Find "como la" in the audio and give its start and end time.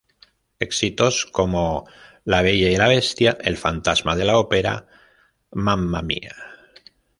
1.27-2.41